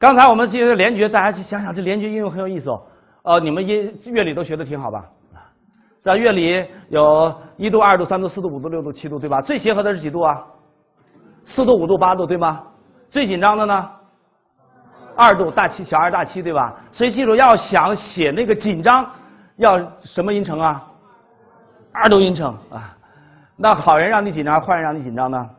[0.00, 2.82] 刚才我们记得联觉，大家去想想，这联觉应用很有意思哦。
[3.22, 5.04] 呃，你们音乐理都学的挺好吧？
[6.02, 9.42] 在乐理有一度、二度、三度、四度、五度、六度、七度，对吧？
[9.42, 10.42] 最协和的是几度啊？
[11.44, 12.62] 四度、五度、八度，对吗？
[13.10, 13.90] 最紧张的呢？
[15.14, 16.74] 二度大七小二大七，对吧？
[16.90, 19.06] 所以记住，要想写那个紧张，
[19.56, 20.82] 要什么音程啊？
[21.92, 22.96] 二度音程啊。
[23.54, 25.50] 那好人让你紧张，坏人让你紧张呢？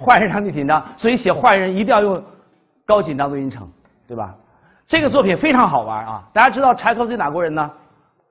[0.00, 2.24] 坏人让你紧张，所以写坏人一定要用
[2.86, 3.68] 高紧张的音程，
[4.06, 4.34] 对吧？
[4.86, 6.22] 这个作品非常好玩啊！
[6.32, 7.70] 大家知道柴可夫斯基哪国人呢？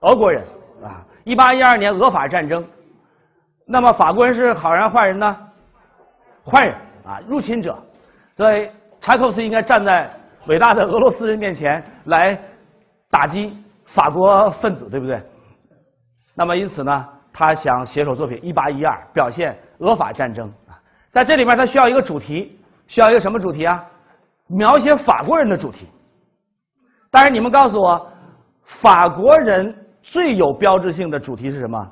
[0.01, 0.43] 俄国人
[0.83, 1.03] 啊！
[1.23, 2.63] 一八一二年俄法战争，
[3.65, 5.37] 那么法国人是好人坏人呢？
[6.45, 7.75] 坏人啊，入侵者。
[8.35, 8.69] 所以
[9.01, 10.11] 柴可夫斯基应该站在
[10.47, 12.39] 伟大的俄罗斯人面前来
[13.09, 15.21] 打击法国分子，对不对？
[16.35, 17.07] 那么因此呢？
[17.31, 20.77] 他想写首作品《一八一二》，表现俄法战争啊，
[21.11, 23.83] 在这里面他需要一个主题，需要一个什么主题啊？
[24.47, 25.87] 描写法国人的主题。
[27.09, 28.07] 但是你们告诉我，
[28.81, 31.91] 法国人最有标志性的主题是什么？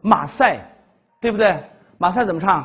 [0.00, 0.64] 马赛，
[1.20, 1.62] 对不对？
[1.98, 2.62] 马赛怎么唱？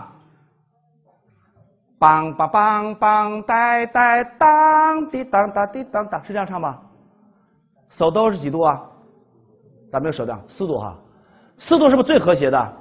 [1.99, 6.77] 梆梆梆梆，呆呆当滴当当滴当当，是这样唱吗？
[7.89, 8.81] 手都是几度啊？
[9.91, 10.95] 咱们手调四度哈。
[11.57, 12.73] 四度是不是最和谐的？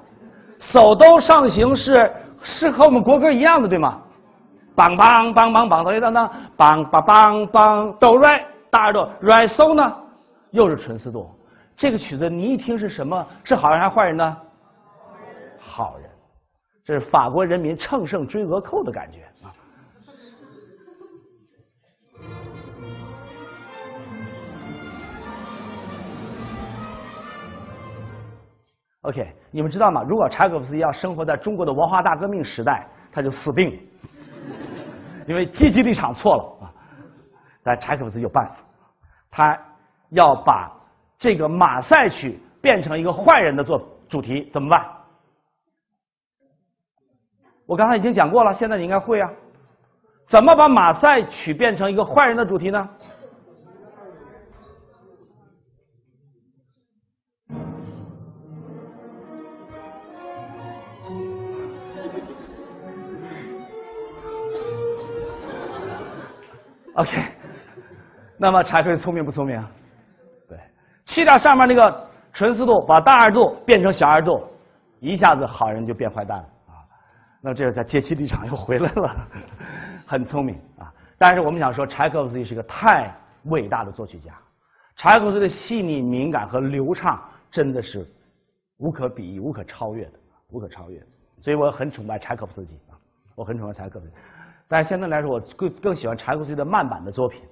[0.58, 4.00] 手都上行是是和我们国歌一样的，对吗？
[4.76, 9.96] 梆梆梆梆梆，等于当当，梆梆梆梆，哆来大耳朵，re so 呢，
[10.50, 11.30] 又是纯四度。
[11.76, 13.26] 这个曲子你一听是什么？
[13.44, 14.36] 是好人还是坏人呢？
[15.60, 16.10] 好人，
[16.84, 19.54] 这是法国人民乘胜追俄寇的感觉啊。
[29.02, 30.02] OK，你们知道吗？
[30.08, 33.76] 如果柴可夫斯基要生活在中国的文化大革命时代，他就死定了，
[35.26, 36.72] 因为积极立场错了啊。
[37.62, 38.56] 但柴可夫斯基有办法，
[39.30, 39.58] 他
[40.10, 40.70] 要把
[41.18, 44.86] 这个马赛曲变成一个坏人的作主题，怎么办？
[47.66, 49.30] 我刚才已经讲过了，现在你应该会啊。
[50.26, 52.88] 怎么把马赛曲变成一个坏人的主题呢
[66.94, 67.24] ？OK，
[68.38, 69.64] 那么柴可夫聪明不聪明？
[70.48, 70.58] 对，
[71.06, 74.44] 去掉上面那个纯四度，把大二度变成小二度，
[75.00, 76.82] 一下子好人就变坏蛋了啊！
[77.40, 79.28] 那这是在阶级立场又回来了，
[80.06, 80.92] 很聪明啊！
[81.18, 84.32] 但是我们想说，柴可夫斯基是个太伟大的作曲家，
[84.96, 88.06] 柴可夫斯基的细腻、敏感和流畅真的是
[88.78, 90.12] 无可比拟、无可超越的，
[90.50, 91.06] 无可超越的。
[91.40, 92.98] 所以我很崇拜柴可夫斯基啊，
[93.34, 94.16] 我很崇拜柴可夫斯基。
[94.74, 97.42] 但是现在来说，我更更喜欢柴可夫斯基的慢板的作品，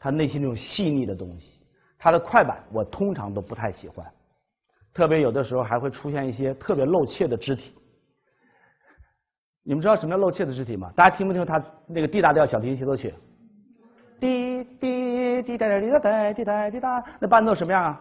[0.00, 1.60] 他内心那种细腻的东西。
[1.98, 4.06] 他的快板我通常都不太喜欢，
[4.94, 7.74] 特别有的时候还会出现一些特别露怯的肢体。
[9.62, 10.90] 你们知道什么叫露怯的肢体吗？
[10.96, 13.12] 大家听不听他那个 D 大调小提琴协奏曲？
[14.18, 18.00] 滴滴滴答答滴答答滴答滴答，那伴奏什么样啊？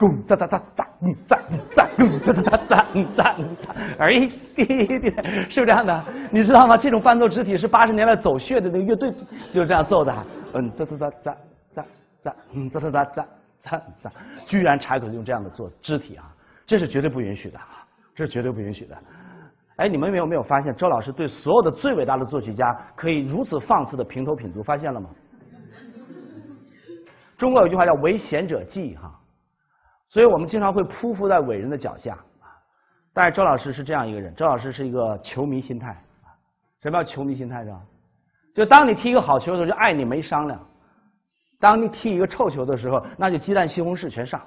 [0.00, 4.14] 咚哒哒哒哒，嗯哒嗯哒，咚哒哒哒哒，嗯哒嗯哒，哎
[4.56, 5.10] 滴滴，
[5.50, 6.04] 是不是这样的？
[6.30, 6.74] 你知道吗？
[6.74, 9.12] 这种伴奏肢体是八十年代走穴的那个乐队
[9.52, 11.36] 就这样奏的，嗯哒哒哒哒
[11.74, 11.84] 哒
[12.22, 13.26] 哒，嗯哒哒哒哒
[13.62, 14.12] 哒哒，
[14.46, 16.24] 居然柴可用这样的做肢体啊，
[16.66, 17.84] 这是绝对不允许的啊，
[18.14, 18.96] 这是绝对不允许的。
[19.76, 24.62] 哎，你们有没有发现周老师对所有的最伟大的作曲家可以如此放肆的平头品足？
[24.62, 25.10] 发现了吗？
[27.36, 29.14] 中国有句话叫“唯贤者忌”哈。
[30.10, 32.50] 所以我们经常会匍匐在伟人的脚下啊，
[33.14, 35.96] 但是周老师是这样一个人，周老师是一个球迷心态。
[36.82, 37.62] 什么叫球迷心态？
[37.62, 37.80] 是吧？
[38.52, 40.58] 就当你踢一个好球的时候，就爱你没商量；
[41.60, 44.42] 当你踢一个臭球的时候，那就鸡蛋西红柿全上。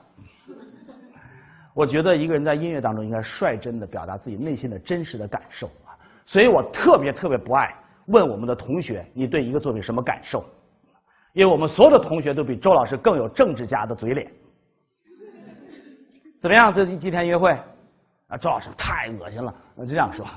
[1.73, 5.95] 我觉得一个人在音乐当中应该率真的表达自己内心的真实的感受啊，
[6.25, 7.73] 所以我特别特别不爱
[8.07, 10.43] 问我们的同学你对一个作品什么感受，
[11.31, 14.29] 因为我们所有的同学都比周老师更有政治家的嘴脸。
[16.43, 16.73] 怎么样？
[16.73, 17.57] 这几天约会
[18.27, 19.55] 啊，周老师太恶心了。
[19.75, 20.27] 那就这样说，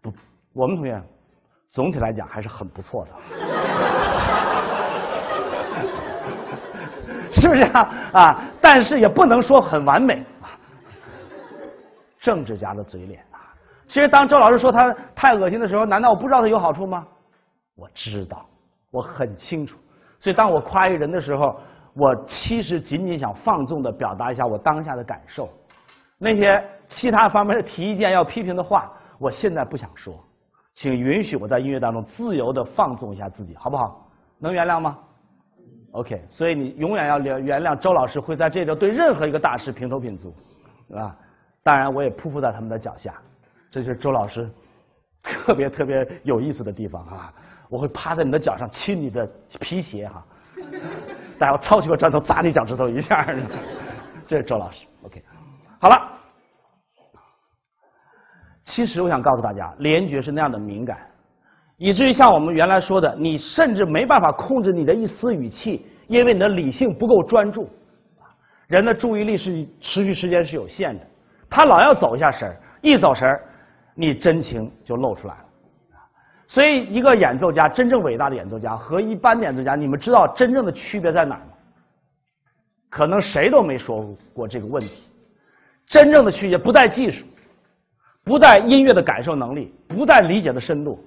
[0.00, 0.12] 不，
[0.52, 1.02] 我们同学
[1.68, 3.10] 总体来讲还是很不错的，
[7.34, 7.88] 是不是啊？
[8.12, 10.24] 啊，但是也不能说很完美。
[12.20, 13.42] 政治家的嘴脸啊！
[13.88, 17.04] 其实当周老师说他太恶心的时候，难道我不知道他有好处吗？
[17.74, 18.46] 我知道，
[18.92, 19.76] 我很清楚。
[20.20, 21.58] 所以当我夸一个人的时候。
[21.94, 25.48] 我其实仅仅想放纵的表达一下我当下的感受，
[26.18, 30.14] 那些其他方面的提意见要批评的话，我现在不想说，
[30.74, 34.08] 请允许我在音乐当中自由的放纵一下自己，好不好？
[34.38, 34.98] 能原谅吗
[35.92, 40.34] ？OK，所以你永远要原原谅周老师会在这周对任何一个大师平头品足，
[40.94, 41.14] 啊，
[41.62, 43.14] 当然我也匍匐在他们的脚下，
[43.70, 44.50] 这就是周老师
[45.22, 47.32] 特别特别有意思的地方啊！
[47.68, 49.26] 我会趴在你的脚上亲你的
[49.60, 50.22] 皮鞋哈，
[51.42, 53.26] 待会抄起个砖头砸你脚趾头一下，
[54.28, 54.86] 这是周老师。
[55.02, 55.20] OK，
[55.80, 55.96] 好了。
[58.62, 60.96] 其实我想告诉大家，联觉是那样的敏感，
[61.78, 67.68] 以至于像我们原来说的，你甚至没办法控制你的一丝语气，因为你的理性不够专注。
[68.68, 71.04] 人的注意力是持续时间是有限的，
[71.50, 73.42] 他老要走一下神儿，一走神儿，
[73.96, 75.44] 你真情就露出来了。
[76.52, 81.52] 所以，一个演奏家真正伟大的演奏家和一般演奏家，你们知道真正的区别在哪儿吗？
[82.90, 85.02] 可能谁都没说过这个问题。
[85.86, 87.24] 真正的区别不在技术。
[88.22, 91.02] 不在音乐的感受能力，不在理解的深度，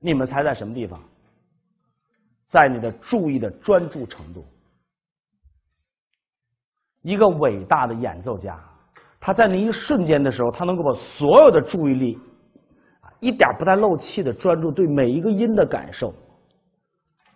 [0.00, 0.98] 你们猜在什么地方？
[2.46, 4.46] 在你的注意的专注程度。
[7.02, 8.58] 一个伟大的演奏家，
[9.20, 12.18] 他在那一瞬间的时候，他能够把所有的注意力，
[13.20, 16.14] 一点不带漏气的专注对每一个音的感受，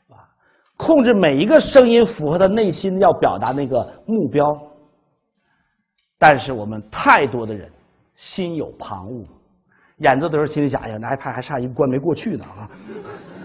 [0.08, 0.28] 啊，
[0.76, 4.60] 控制每一个声音符合他内心要表达那个目标。
[6.18, 7.70] 但是我们太多的人。
[8.16, 9.24] 心有旁骛，
[9.96, 12.68] 演奏的时候心里想：哎呀，那 iPad 还差一关没过去呢啊，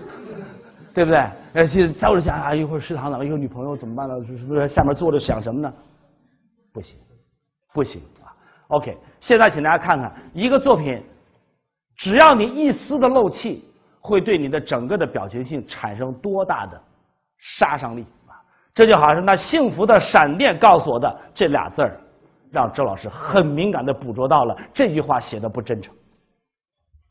[0.94, 1.18] 对不对？
[1.54, 4.16] 呃，心早着想啊，一会儿食堂怎么一个女朋友怎么办呢？
[4.28, 5.74] 是不是下面坐着想什么呢？
[6.74, 6.98] 不行，
[7.74, 8.36] 不行啊
[8.68, 11.02] ！OK，现在请大家看看一个作品，
[11.98, 13.64] 只要你一丝的漏气，
[14.00, 16.82] 会对你的整个的表情性产生多大的
[17.38, 18.36] 杀伤力啊！
[18.74, 22.00] 这就好像是那幸福的闪电告诉我的这俩字儿。
[22.52, 25.94] 让周老师很敏感的捕捉到了这句话写的不真诚，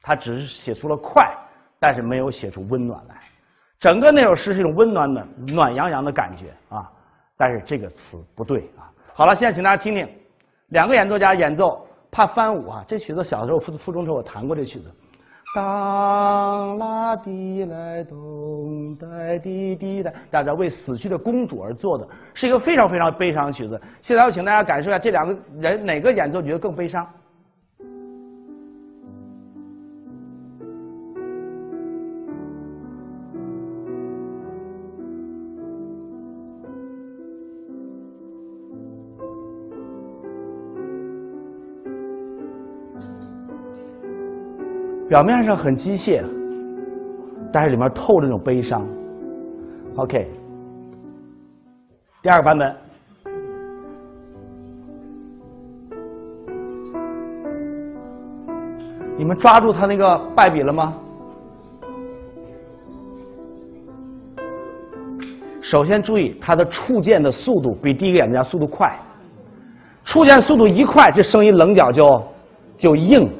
[0.01, 1.31] 他只是写出了快，
[1.79, 3.17] 但是没有写出温暖来。
[3.79, 6.91] 整个那首诗是一种温暖的、暖洋洋的感觉啊，
[7.37, 8.89] 但是这个词不对啊。
[9.13, 10.09] 好了，现在请大家听听
[10.69, 12.85] 两个演奏家演奏，怕翻舞啊。
[12.87, 14.89] 这曲子小的时候初初中时候我弹过这曲子。
[15.57, 19.07] 当啦滴来咚哒
[19.43, 23.81] 滴滴的，大家为死去的公主而做的，是一个非常非常悲伤的曲子。
[24.01, 27.05] 现在我请大家感受一下，这两个人哪个演奏觉得更悲伤？
[45.15, 46.25] 表面上很机械，
[47.53, 48.85] 但是里面透着那种悲伤。
[49.95, 50.29] OK，
[52.21, 52.75] 第二个版本，
[59.17, 60.97] 你们抓住他那个败笔了吗？
[65.63, 68.93] 首先注意，他的触键的速度比第一个演奏家速度快，
[70.05, 72.21] 触键速度一快，这声音棱角就
[72.77, 73.31] 就硬。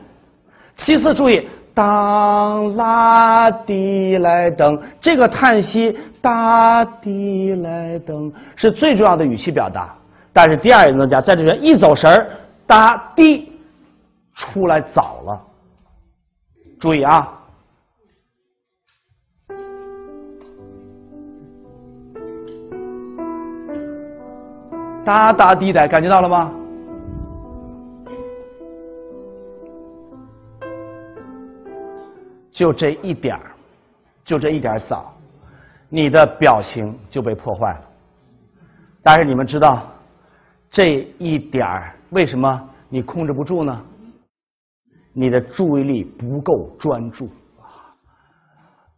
[0.77, 1.49] 其次注意。
[1.75, 9.93] 当拉滴来登，这个叹息哒滴来登是最重要的语气表达。
[10.33, 12.31] 但是第二演奏家在这边一走神儿，
[12.65, 13.53] 哒滴
[14.35, 15.41] 出来早了。
[16.79, 17.33] 注意啊，
[25.05, 26.53] 哒哒滴的，感觉到了吗？
[32.55, 33.51] 就这一点儿，
[34.25, 35.13] 就这一点早，
[35.89, 37.85] 你的表情就被破坏了。
[39.03, 39.93] 但是你们知道，
[40.71, 43.85] 这一点儿为什么你控制不住呢？
[45.13, 47.29] 你的注意力不够专注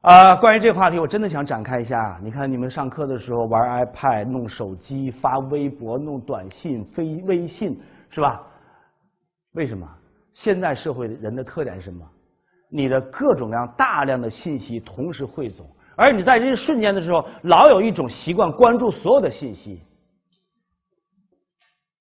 [0.03, 0.37] 啊！
[0.37, 2.19] 关于这个话题，我真的想展开一下。
[2.23, 8.43] 你看，你们上课的时候玩 iPad、弄手机、发微博、弄短信、飞微信，是吧？
[9.53, 9.89] 为什么？
[10.33, 12.07] 现在社会人的特点是什么？
[12.69, 19.81] 你的各种各样大量的信息同时汇总，而你在这一瞬间的时候，老有一种习惯关注所有的信息，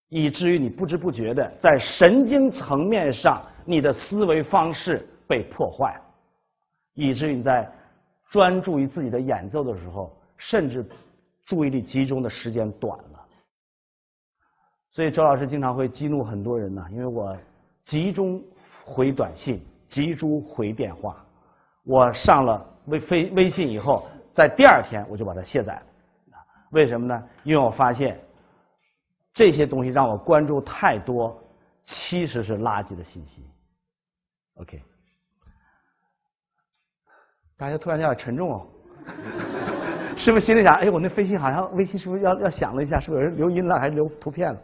[0.10, 6.02] 以至于你不知不觉的在神经层面上，你的思维方式被破坏，
[6.94, 7.72] 以至于你在
[8.30, 10.84] 专注于自己的演奏的时候，甚至
[11.46, 13.26] 注意力集中的时间短了。
[14.90, 17.38] 所以周老师经常会激怒很多人呢，因为我
[17.84, 18.42] 集中
[18.84, 19.62] 回短信。
[19.96, 21.26] 集中回电话，
[21.86, 25.84] 我上了微飞微信以后，在第二天我就把它卸载了。
[26.72, 27.24] 为什么呢？
[27.44, 28.20] 因为我发现
[29.34, 31.42] 这些东西让我关注太多，
[31.86, 33.42] 其实是垃圾的信息。
[34.56, 34.84] OK，
[37.56, 38.68] 大家突然有点沉重哦，
[40.18, 43.00] 是不是心里想，哎，我那飞信好像微信是不是要要响了一下？
[43.00, 44.60] 是不是有人留音了还是留图片了？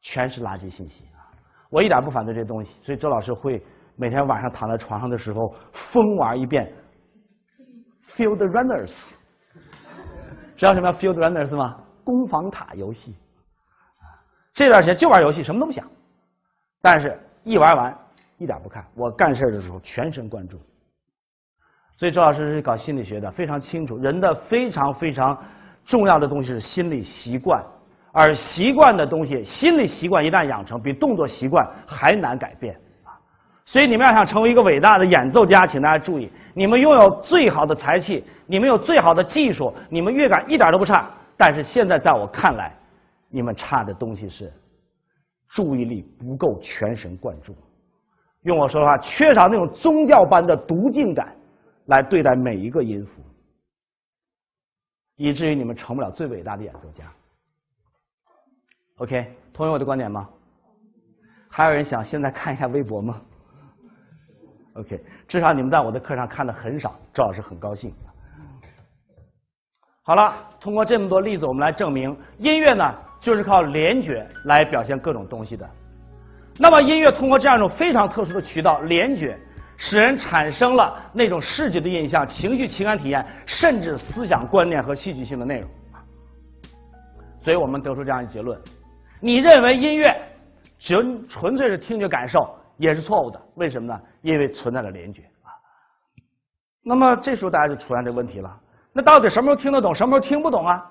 [0.00, 1.26] 全是垃圾信息啊！
[1.70, 3.60] 我一点不反对这东西，所以周老师会
[3.96, 6.72] 每天晚上躺在床上的时候疯玩一遍
[8.16, 8.90] 《Field Runners》。
[10.56, 11.78] 知道什么叫 Field Runners 吗？
[12.04, 13.14] 攻防塔游戏。
[14.54, 15.86] 这段时间就玩游戏，什么都不想。
[16.80, 17.98] 但是一玩完，
[18.38, 18.84] 一点不看。
[18.94, 20.58] 我干事的时候全神贯注。
[21.96, 25.38] 所以周老师是搞心理学的，非常清楚人的非常非常
[25.84, 27.64] 重要的东西是心理习惯，
[28.12, 32.78] 而习惯的东西，心理习惯一旦养成，比动作习惯还难改变。
[33.64, 41.10] 所以你们要想成为一个伟大的演奏家，请大家注意，你们拥有最好的才气，你们有最好的技术，你们乐感一点都不差。
[41.36, 42.74] 但是现在在我看来，
[43.28, 44.52] 你们差的东西是
[45.48, 47.56] 注意力不够全神贯注。
[48.42, 51.34] 用我说的话，缺少那种宗教般的读经感。
[51.86, 53.20] 来对待每一个音符，
[55.16, 57.12] 以至于你们成不了最伟大的演奏家。
[58.98, 60.28] OK，同意我的观点吗？
[61.50, 63.20] 还有人想现在看一下微博吗
[64.74, 67.92] ？OK，至少你们在我的课上看的很少，周老师很高兴。
[70.02, 75.68] 好了，通过这么多例子，我们来证明音乐呢，就是靠联觉来表现各种东西的。
[76.58, 79.38] 那么，音乐通过这样一种非常特殊的渠道联觉。
[79.74, 85.68] 使人产生了那种视觉的印象、情绪、情感体验，甚至思想观念和戏剧性的内容。
[87.40, 88.56] 所以我们得出这样一结论：
[89.18, 90.14] 你认为音乐
[90.78, 93.40] 纯纯粹是听觉感受，也是错误的。
[93.54, 94.00] 为什么呢？
[94.22, 95.50] 因为存在着联觉啊。
[96.82, 98.60] 那么这时候大家就出现这个问题了：
[98.92, 100.90] 那到底什么时候听得懂，什么时候听不懂啊？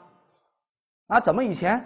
[1.07, 1.83] 啊，怎么以前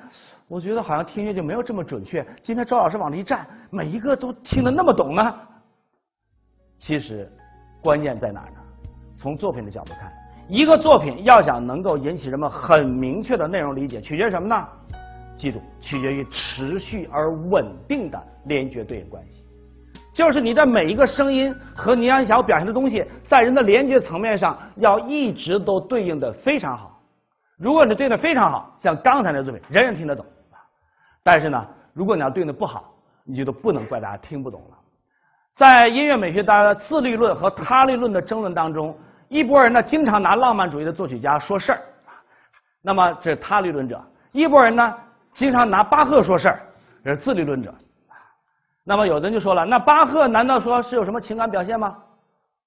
[0.48, 2.24] 我觉得好像听音乐就没有这么准确？
[2.42, 5.36] 今天周老师往这一站，每一个都听得那么懂呢？
[6.78, 7.32] 其实，
[7.82, 8.58] 关键在哪儿呢？
[9.18, 10.14] 从作品的角度看，
[10.48, 14.68] 一个作品要想能够引起人们很明确的内容理解，取决于什么呢？
[15.38, 19.45] 记住，取决于持续而稳定的联觉对应关系。
[20.16, 26.98] 就是你的每一个声音和你要想表现的东西，在人的联觉层面上要一直都对应的非常好。
[27.58, 30.26] 如果你对应的非常好，像刚才那作品，人人听得懂。
[31.22, 32.94] 但是呢，如果你要对应的不好，
[33.26, 34.78] 你就都不能怪大家听不懂了。
[35.54, 41.82] 在音乐美学的自律论和他律论的争论当中，一拨人呢经常拿浪漫主义的作曲家说事儿，
[42.82, 43.98] 那么这是他律论者；
[44.32, 44.94] 一拨人呢
[45.34, 46.62] 经常拿巴赫说事儿，
[47.04, 47.74] 这是自律论者。
[48.88, 51.98] 那么有的人就说了，那巴赫难道说是有什么情感表现吗？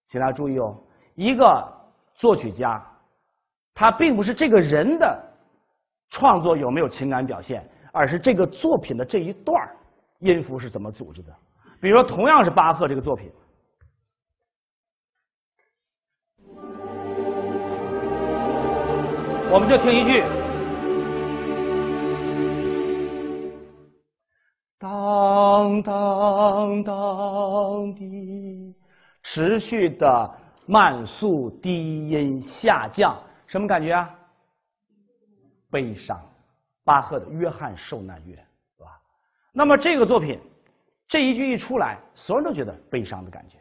[0.09, 0.77] 请大家注意哦，
[1.15, 1.65] 一个
[2.17, 2.85] 作曲家，
[3.73, 5.17] 他并不是这个人的
[6.11, 9.57] 创作有没有情感表现，而是这个作品的这一段
[10.19, 11.33] 音符是怎么组织的。
[11.81, 13.31] 比如说，同样是巴赫这个作品，
[19.53, 20.25] 我们就听一句：
[24.79, 28.75] 当当当的，
[29.23, 30.31] 持续的
[30.67, 34.09] 慢速低音下降，什么感觉啊？
[35.71, 36.21] 悲伤。
[36.85, 39.01] 巴赫的《约翰受难乐》，是吧？
[39.53, 40.41] 那么这个作品。
[41.09, 43.57] 这一句一出来，所有人都觉得悲伤的感觉。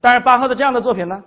[0.00, 1.24] 但是巴赫的这样的作品呢？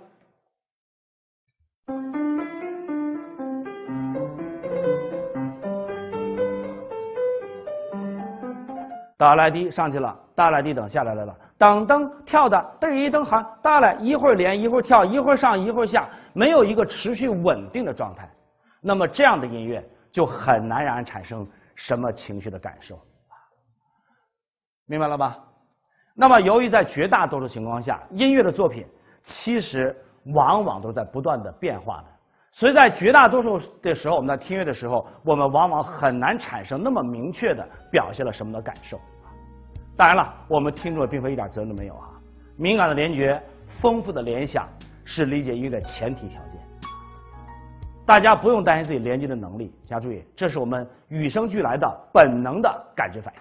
[9.20, 18.26] 大来低上去了，大来低等下来来了，当当跳的噔一噔喊大来，一会儿连一会儿跳，一会儿上一会儿下，没有一个持续稳定的状态。
[18.80, 22.98] 那么这样的音乐就很难让人产生什么情绪的感受。
[24.86, 25.36] 明白了吧？
[26.14, 28.86] 那么，由于在绝大多数情况下，音乐的作品
[29.22, 29.94] 其实
[30.34, 32.04] 往往都在不断的变化的，
[32.52, 39.00] 所以在绝大多数的时候，我们在听乐的时候，我们往往很难产生那么明确的表现了什么的感受。
[39.96, 42.10] 当然了，我们听众并非一点责任都没有啊。
[42.56, 43.40] 敏感的联觉、
[43.80, 44.68] 丰富的联想
[45.04, 46.60] 是理解音乐的前提条件。
[48.04, 53.40] 大家不用担心自己联觉的能力，大家注意，这是我们与生俱来的本能的感觉反应。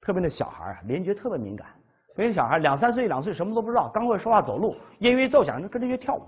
[0.00, 1.66] 特别那小孩啊，联觉特别敏感。
[2.16, 6.22] 所以小孩两三岁、两岁什么都不知道，刚会说话走路，音乐一奏响就跟着乐跳舞，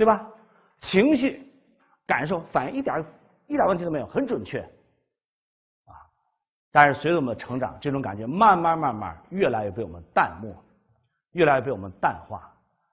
[0.00, 0.26] 对吧？
[0.78, 1.46] 情绪、
[2.06, 3.04] 感受、反应一点
[3.46, 4.60] 一点问题都没有，很准确
[5.84, 5.92] 啊。
[6.72, 10.50] 但是随着我们的成长，这种感觉慢慢慢慢越来越被我们淡漠，
[11.32, 12.50] 越来越被我们淡化。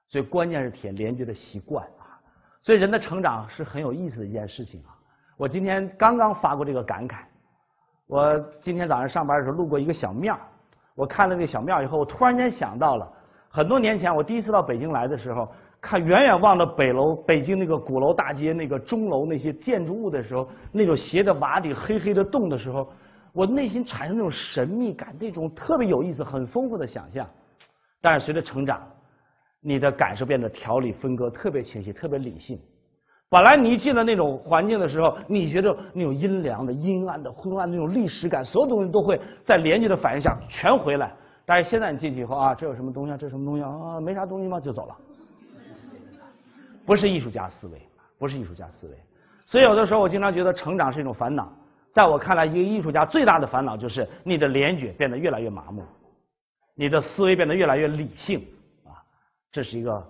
[0.10, 2.20] 所以关键是体验联觉的习惯啊。
[2.62, 4.92] 所以人的成长是很有意思的一件事情啊。
[5.38, 7.20] 我今天刚刚发过这个感慨。
[8.06, 10.38] 我今天早上上班的时候路过一个小庙，
[10.94, 13.10] 我看了那个小庙以后，我突然间想到了
[13.48, 22.88] 很多年前我第一次到北京来的时候，看远远望着北楼北京那个鼓楼大街那个钟楼那些建筑物的时候，那种斜着瓦底黑黑的洞的时候，
[23.31, 27.25] 我内心产生那种神秘感，那种特别有意思、很丰富的想象。
[28.01, 28.81] 但是随着成长，
[29.62, 32.60] 你的感受变得条理分割，特别清晰，特别理性。
[33.29, 41.13] 本来你一进了那种环境的时候，你觉得那种阴凉的、阴暗的、昏暗的那种历史感，所有东西都会在连接的反应下全回来。
[41.46, 43.17] 但是现在你进去以后啊，这有什么东西啊？
[43.17, 44.00] 这什么东西啊？
[44.01, 44.60] 没啥东西吗？
[44.60, 44.96] 就走了。
[46.88, 47.82] 不是艺术家思维，
[48.17, 48.96] 不是艺术家思维。
[49.46, 51.51] 所以有的时候我经常觉得成长是一种烦恼。
[51.91, 55.84] 在我看来，一个艺术家最大的烦恼就是你的联觉变得越来越麻木，
[56.75, 58.39] 你的思维变得越来越理性
[58.86, 58.96] 啊，
[59.51, 60.01] 这是一个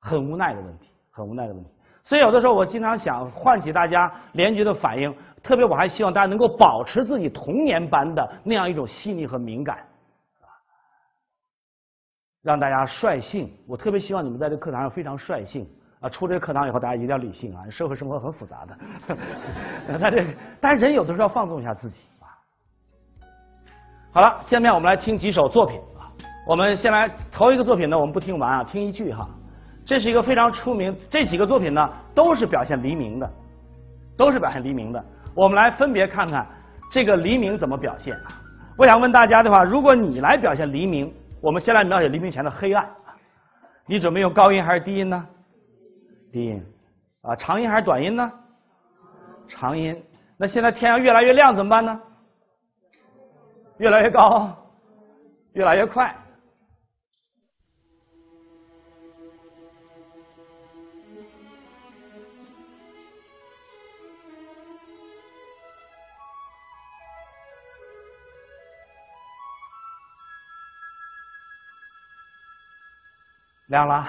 [0.00, 1.70] 很无奈的问题，很无奈的问题。
[2.02, 9.78] 所以有的时候我经常想唤起大家联觉的反应，特别我还希望大家能够保持自己童年般的那样一种细腻和敏感，
[12.42, 13.50] 让大家率性。
[13.66, 15.66] 我特别希望你们在这课堂上非常率性
[16.00, 16.08] 啊！
[16.08, 17.68] 出这课堂以后，大家一定要理性啊！
[17.68, 18.78] 社会生活很复杂的，
[19.98, 20.24] 他这
[20.60, 22.32] 但是人有的时候要放纵一下自己啊。
[24.12, 26.08] 好了，下面我们来听几首作品啊。
[26.46, 29.28] 我们先来头一个作品呢，我们不听完啊，听一句哈。
[29.84, 33.30] 这是一个非常出名，这几个作品呢都是表现黎明的，
[34.16, 35.04] 都是表现黎明的。
[35.34, 36.46] 我们来分别看看
[36.90, 38.16] 这个黎明怎么表现。
[38.76, 42.88] 我想问大家的话，如果你来表现黎明，我们先来描写黎明前的黑暗。
[43.86, 45.26] 你准备用高音还是低音呢？
[46.30, 46.64] 低音。
[47.22, 48.30] 啊，长音还是短音呢？
[49.48, 50.00] 长音。
[50.36, 52.00] 那现在天要越来越亮怎么办呢？
[53.78, 54.54] 越来越高，
[55.54, 56.14] 越来越快。
[73.70, 74.04] 亮了，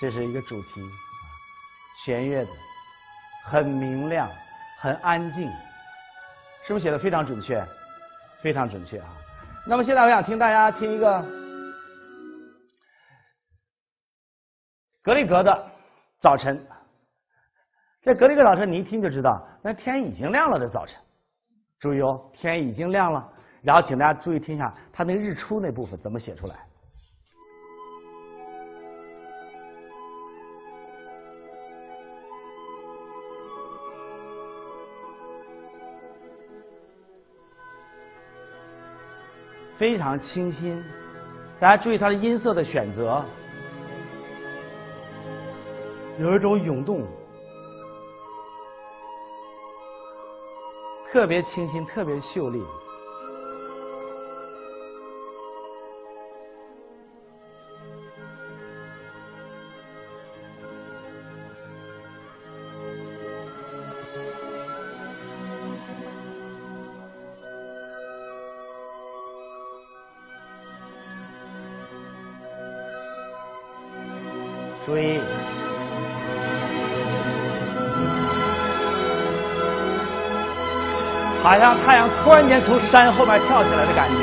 [0.00, 0.80] 这是一个主题，
[2.04, 2.50] 弦乐的，
[3.42, 4.30] 很明亮，
[4.78, 5.50] 很安静，
[6.64, 7.66] 是不是写的非常准确？
[8.40, 9.08] 非常准确啊！
[9.66, 11.20] 那么现在我想听大家听一个
[15.02, 15.50] 格里格的
[16.16, 16.64] 《早晨》。
[18.02, 21.00] 这格里格早晨，你一听就知道，那天已经亮了的早晨。
[21.82, 23.28] 注意哦，天已经亮了。
[23.60, 26.54] 然后，请大家注意听一下，它那日出那部分怎么写出来？
[39.76, 40.80] 非常清新。
[41.58, 43.24] 大家注意它的音色的选择，
[46.20, 47.04] 有一种涌动。
[51.12, 52.64] 特别清新，特别秀丽。
[74.86, 75.61] 注意。
[81.42, 84.16] 好像太阳突然间从山后面跳起来的感觉。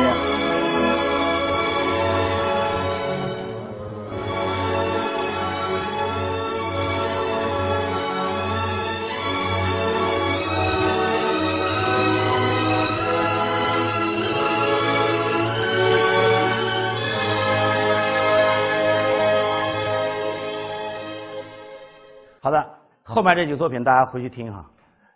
[22.41, 22.65] 好的，
[23.03, 24.65] 后面这几个作品大家回去听哈，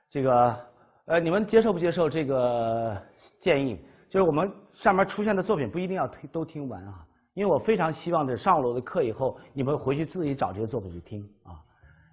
[0.09, 0.72] 这个。
[1.05, 2.95] 呃，你们接受不接受这个
[3.41, 3.77] 建议？
[4.09, 6.93] 就是我们上面出现的作品不一定要听都听完啊，
[7.33, 11.59] 因为我非常希望的上了我的课以后，你们回去自己找这些作品去听啊，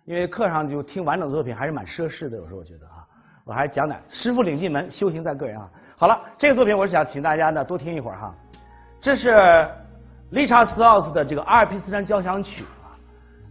[0.07, 3.07] 因为课上就听完整的作品还是蛮奢侈的，有时候我觉得啊，
[3.45, 5.71] 我还是讲点师傅领进门，修行在个人啊。
[5.97, 8.35] 好了，这个作品我是想请大家呢多听一会儿哈，
[9.01, 9.69] 这是
[10.31, 12.91] 理查斯奥斯的这个阿尔卑斯山交响曲啊，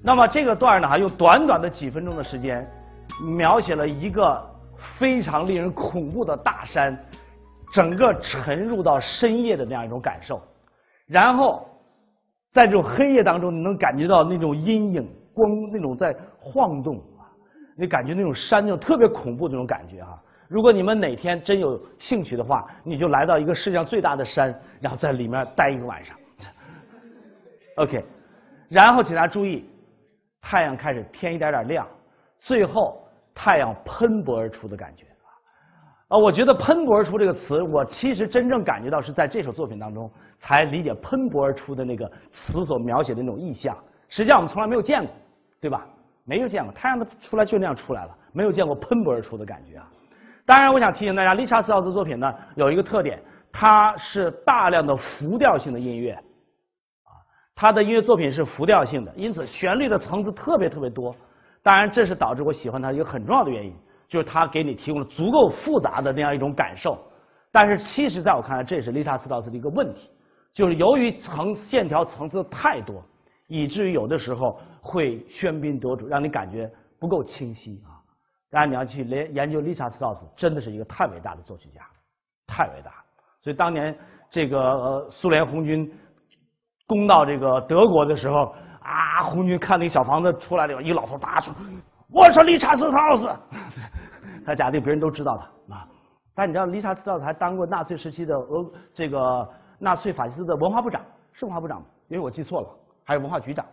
[0.03, 2.69] 那么这个段呢，用短短的几分钟的时间，
[3.37, 4.48] 描写了一个。
[4.97, 6.97] 非常令人恐怖的大山，
[7.71, 10.41] 整个沉入到深夜的那样一种感受，
[11.05, 11.67] 然后
[12.51, 17.29] 在这种黑夜当中，你能感觉到那种阴影光那种在晃动啊，
[17.77, 20.19] 你感觉那种山那种特别恐怖那种感觉啊。
[20.47, 26.17] 如果你们哪天真有兴趣的话，你就来到一个世界上最大的山，然后在里面待一个晚上。
[27.75, 28.03] OK，
[28.67, 29.69] 然后请大家注意，
[30.41, 31.87] 太阳开始天一点点亮，
[32.39, 33.05] 最后。
[33.41, 35.31] 太阳喷薄而出的感觉啊，
[36.09, 43.73] 啊，我觉得“喷薄而出”这个词，我其实真正感觉到是在这首作品当中才理解“喷薄而出”的那个词所描写的那种意象。
[44.09, 45.15] 实际上我们从来没有见过，
[45.61, 45.87] 对吧？
[46.25, 49.87] 没有见过，太阳的出来就那样出来了，没有见过喷薄而出的感觉啊。
[50.45, 53.23] 当然，我想提醒大家，利查斯特的作品呢有一个特点，
[53.53, 57.15] 它是大量的浮调性的音乐，啊，
[57.55, 61.15] 他的音乐作品是浮调性的，因此旋律的层次特别特别多。
[61.61, 63.73] 当然，这是导致我喜欢他一个很重要的原因。
[64.07, 66.97] 就是他给你提供了足够复杂的那样一种感受，
[67.51, 70.09] 但是其实在我看来，这也是理查斯道斯的一个问题，
[70.51, 73.03] 就是由于层线条层次太多，
[73.45, 76.67] 以至于有的时候会喧宾夺主，让你感觉
[76.97, 78.01] 不够清晰啊。
[78.49, 81.81] 当然你要去研研究理查斯道斯，真的是一个太伟大的作曲家，
[82.47, 82.91] 太伟大。
[83.39, 83.95] 所以当年
[84.27, 85.87] 这个苏联红军
[86.87, 88.55] 攻到这个德国的时候，
[89.19, 91.53] 啊，红军看那个小房子出来了，一个老头大声
[92.09, 93.29] ：“我是理查斯道斯。
[94.45, 95.85] ”他假定别人都知道他啊，
[96.33, 101.01] 但你知道，理查斯特劳斯还当过纳粹时期的俄这个纳粹法西斯的文化部长，
[101.33, 101.87] 是文化部长吗？
[102.07, 102.69] 因为我记错了，
[103.03, 103.65] 还有文化局长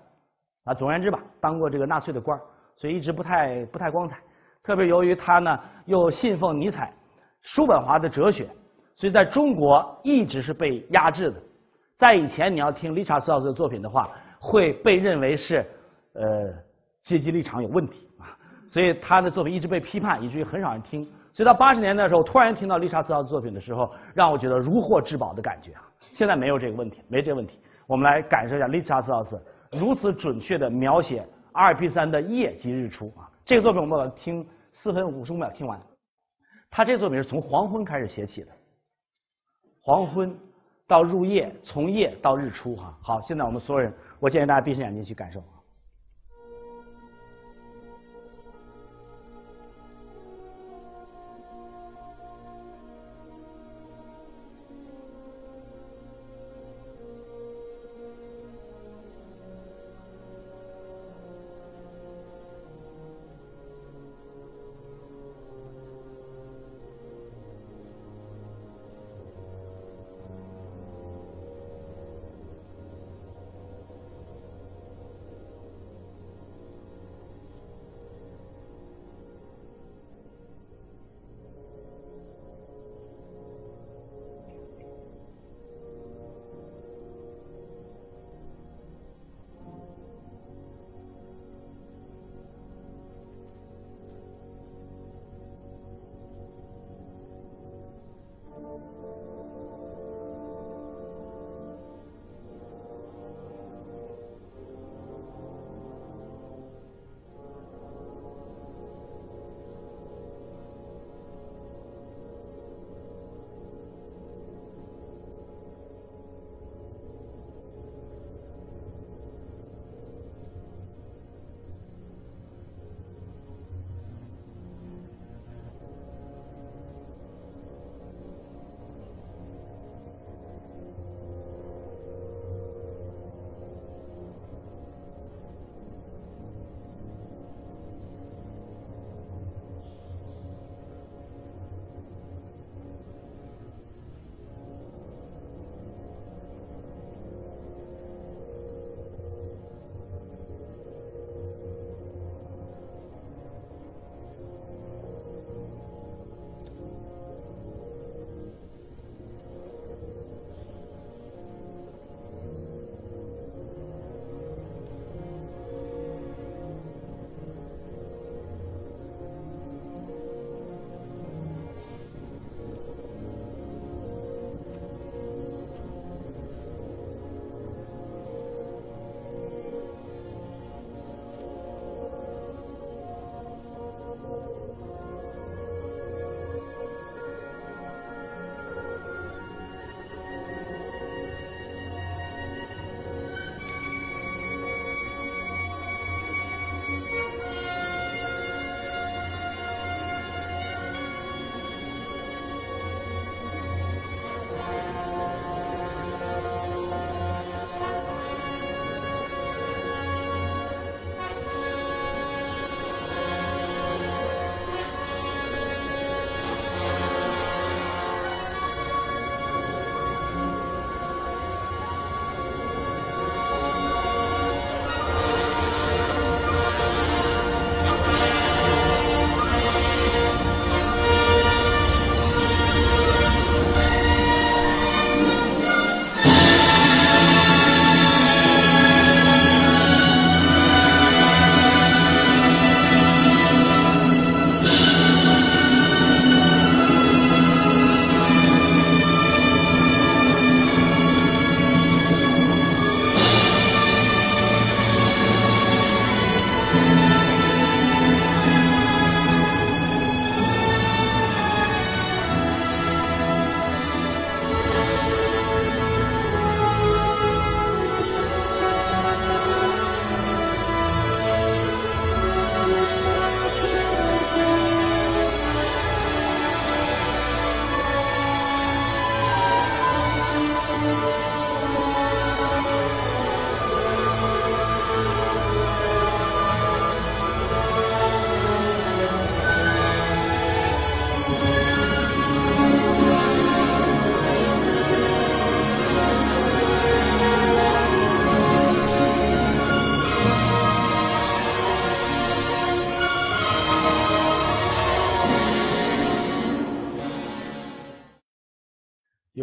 [0.65, 0.75] 啊。
[0.75, 2.37] 总而言之吧，当过这个纳粹的官
[2.77, 4.19] 所以一直不太不太光彩。
[4.65, 6.93] 特别由于他呢又信奉尼采、
[7.43, 8.49] 叔本华的哲学，
[8.97, 11.41] 所以在中国一直是被压制的。
[11.97, 14.11] 在以前，你要听理查斯特劳斯的作品的话，
[14.47, 15.67] 会被认为是
[16.13, 16.55] 呃
[17.03, 18.39] 阶级立场有问题啊。
[18.69, 21.05] 所以他的作品一直被批判，以至于很少人听。
[21.33, 25.83] 所以到八十年代的时候，突然听到理查斯奥的作品的时候，让我觉得如获至宝的感觉啊！
[26.13, 27.59] 现在没有这个问题，没这个问题。
[27.87, 33.29] 我们来感受一下理查斯奥斯如此准确的描写阿尔卑斯山的夜及日出啊！
[33.45, 35.81] 这个作品我们把它听四分五十五秒听完。
[36.71, 38.49] 他这个作品是从黄昏开始写起的，
[39.81, 40.35] 黄昏
[40.87, 42.99] 到入夜，从夜到日出哈。
[43.03, 45.42] 好，现在我们所有人，我建议大家闭上眼睛去感受。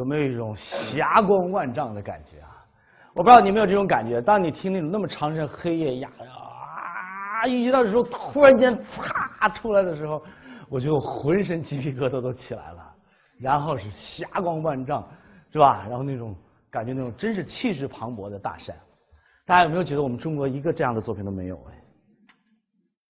[0.03, 2.49] 有没有一种霞光万丈的感觉啊？
[3.13, 10.21] 我不知道你有没有这种感觉，当你听那种那么长声黑夜呀啊，一到的时候突然间嚓出来的时候，
[10.69, 12.93] 我就浑身鸡皮疙瘩都起来了。
[13.39, 15.07] 然后是霞光万丈，
[15.53, 15.85] 是吧？
[15.87, 16.35] 然后那种
[16.69, 18.75] 感觉，那种真是气势磅礴的大山。
[19.45, 21.55] 大家有没有觉得我们中国一个这样的作品都没有？
[21.71, 21.82] 哎。